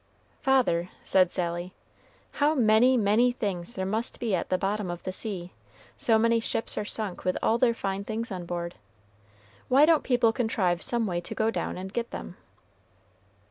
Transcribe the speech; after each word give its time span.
"Father," 0.39 0.89
said 1.03 1.29
Sally, 1.29 1.73
"how 2.31 2.55
many, 2.55 2.97
many 2.97 3.31
things 3.31 3.75
there 3.75 3.85
must 3.85 4.19
be 4.19 4.33
at 4.33 4.49
the 4.49 4.57
bottom 4.57 4.89
of 4.89 5.03
the 5.03 5.11
sea, 5.13 5.51
so 5.95 6.17
many 6.17 6.39
ships 6.39 6.75
are 6.75 6.83
sunk 6.85 7.23
with 7.23 7.37
all 7.43 7.59
their 7.59 7.75
fine 7.75 8.03
things 8.03 8.31
on 8.31 8.47
board. 8.47 8.73
Why 9.67 9.85
don't 9.85 10.01
people 10.03 10.33
contrive 10.33 10.81
some 10.81 11.05
way 11.05 11.21
to 11.21 11.35
go 11.35 11.51
down 11.51 11.77
and 11.77 11.93
get 11.93 12.09
them?" 12.09 12.35